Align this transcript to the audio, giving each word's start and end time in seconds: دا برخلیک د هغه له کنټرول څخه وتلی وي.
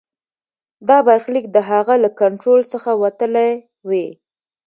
دا 0.87 0.97
برخلیک 1.07 1.45
د 1.51 1.57
هغه 1.69 1.93
له 2.03 2.09
کنټرول 2.21 2.59
څخه 2.73 2.91
وتلی 3.03 3.51
وي. 3.89 4.07